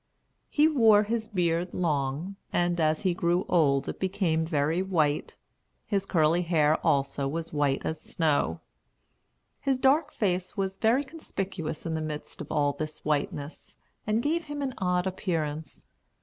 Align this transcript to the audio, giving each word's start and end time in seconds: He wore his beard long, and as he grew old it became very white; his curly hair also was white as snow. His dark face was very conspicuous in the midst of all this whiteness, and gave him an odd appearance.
He 0.49 0.67
wore 0.67 1.03
his 1.03 1.27
beard 1.29 1.75
long, 1.75 2.35
and 2.51 2.81
as 2.81 3.01
he 3.03 3.13
grew 3.13 3.45
old 3.47 3.87
it 3.87 3.99
became 3.99 4.47
very 4.47 4.81
white; 4.81 5.35
his 5.85 6.07
curly 6.07 6.41
hair 6.41 6.77
also 6.83 7.27
was 7.27 7.53
white 7.53 7.85
as 7.85 8.01
snow. 8.01 8.61
His 9.59 9.77
dark 9.77 10.11
face 10.11 10.57
was 10.57 10.75
very 10.77 11.03
conspicuous 11.03 11.85
in 11.85 11.93
the 11.93 12.01
midst 12.01 12.41
of 12.41 12.51
all 12.51 12.73
this 12.73 13.05
whiteness, 13.05 13.77
and 14.07 14.23
gave 14.23 14.45
him 14.45 14.63
an 14.63 14.73
odd 14.79 15.05
appearance. 15.05 15.85